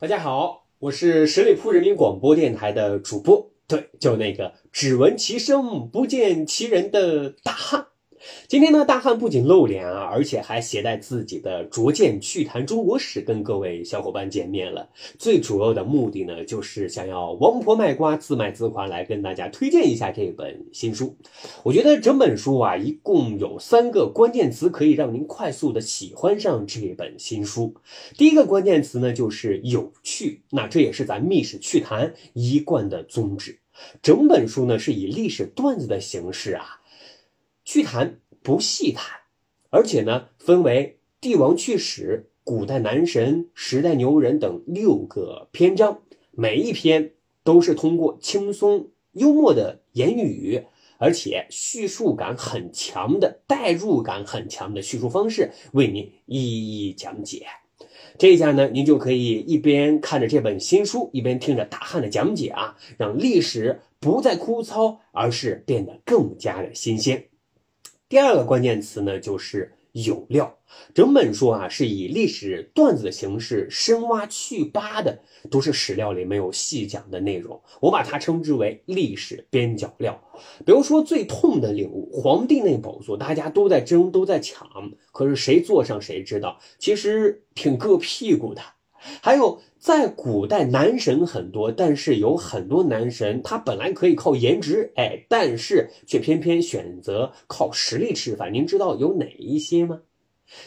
[0.00, 7.88] 大家好，我是十里铺人民广播电台的主播，对，就那个只闻其声不见其人的大汉。
[8.46, 14.88] 今天呢，大汉不仅露脸啊，而且还携带自己的拙见趣谈中国史，跟各位小伙伴见面了。
[15.18, 21.16] 最主要的目的呢，就是想要王婆卖瓜，自卖自夸，来跟大家推荐一下这本新书。
[21.62, 27.74] 我觉得整本书啊，一共有三个关键词可以让您快速的喜欢上这本新书。
[28.16, 30.42] 第一个关键词呢，就是有趣。
[30.50, 33.58] 那这也是咱密史趣谈一贯的宗旨。
[34.02, 36.80] 整本书呢，是以历史段子的形式啊。
[37.70, 39.20] 趣谈不细谈，
[39.68, 46.00] 而且呢，分为帝王趣史、古代男神、时代牛人等六个篇章，
[46.30, 47.12] 每一篇
[47.44, 50.64] 都是通过轻松幽默的言语，
[50.96, 57.46] 而且叙述感很强的、代入感很强的叙述方式，为您一一讲解。
[58.16, 67.27] 这下呢，您就可以一边看着这本新书，一边听着大汉的讲解啊，让历史不再枯燥，而是变得更加的新鲜。
[68.08, 70.56] 第二个关键词呢，就是有料。
[70.94, 75.18] 整本书啊，是以历史段子的形式深挖去疤的，
[75.50, 77.60] 都是史料里没有细讲的内容。
[77.80, 80.18] 我把它称之为历史边角料。
[80.64, 84.66] 比如说最痛的领悟，皇帝那宝座，大家都在争，都在抢，
[85.12, 88.62] 可是谁坐上谁知道，其实挺硌屁股的。
[89.20, 89.60] 还有。
[89.78, 98.52] 在古代，男神很多，但是有很多男神，他本来可以靠颜值，哎，但是却偏偏选择靠实力吃饭。
[98.52, 100.00] 您知道有哪一些吗？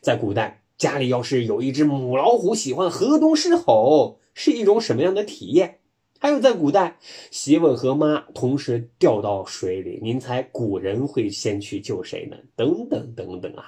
[0.00, 5.78] 在古代，家里要是有一只母老虎，喜欢河东狮吼，是一种什么样的体验？
[6.18, 6.98] 还有在古代，
[7.30, 12.36] 媳妇和妈同时掉到水里，您猜古人会先去救谁呢？
[12.56, 13.64] 等等等等啊，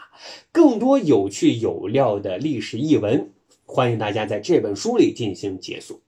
[0.51, 3.31] 更多有趣有料的历史译文。
[3.71, 6.01] 欢迎大家在这本书里进行解锁。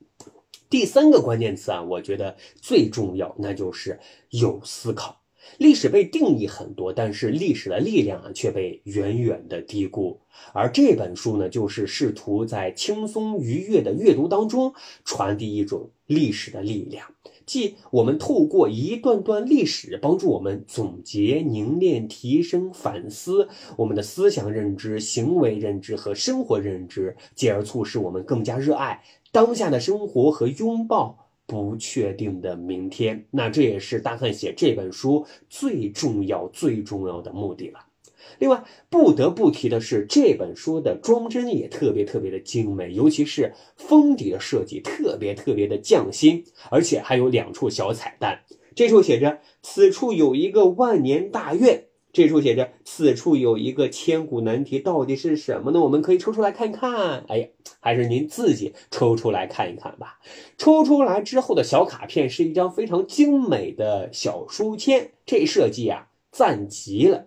[0.70, 5.20] 第三个关键词啊，我觉得最重要，那就是有思考。
[5.58, 10.18] 历史被定义很多，但是历史的力量啊却被远远的低估。
[10.54, 14.72] 而这本书呢，就是试图在轻松愉悦的阅读当中
[15.04, 17.14] 传递一种历史的力量。
[17.50, 29.02] 即我们透过一段段历史，帮助我们总结、凝练、提升、反思我们的思想认知、行为认知和生活认知，进而促使我们更加热爱
[29.32, 33.26] 当下的生活和拥抱不确定的明天。
[33.32, 37.89] 那这也是大汉写这本书最重要、最重要的目的了。
[38.38, 48.40] 另外，不得不提的是，这本书的装帧也特别特别的精美，尤其是封底的设计特别特别的匠心，而且还有两处小彩蛋。
[48.74, 55.80] 这处写着“此处有一个万年大院”，这处写着“此处有一个千古难题”，到底是什么呢？
[55.80, 57.24] 我们可以抽出来看一看。
[57.28, 57.48] 哎呀，
[57.80, 60.20] 还是您自己抽出来看一看吧。
[60.56, 67.26] 抽出来之后的小卡片是一张非常精美的小书签，这设计啊，赞极了。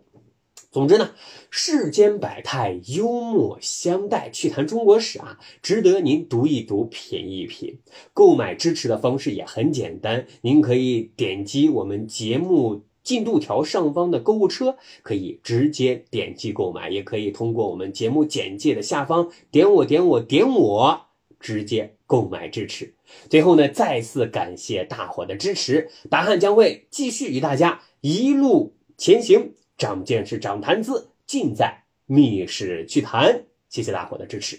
[0.73, 1.11] 总之呢，
[1.51, 7.77] 世间百态，幽默相待，趣谈中国史啊，值得您读一读，品一品。
[8.11, 21.01] 购买支持的方式也很简单，您可以点击我们节目进度条上方的购物车，可以直接点击购买，也可以通过我们节目简介的下方点我点我点我，
[21.39, 22.95] 直接购买支持。
[23.29, 29.53] 最后呢，再次感谢大伙的支持，大汉将会继续与大家一路前行。
[29.83, 33.43] 长见识，长谈资，尽在密室趣谈。
[33.67, 34.57] 谢谢大伙的支持。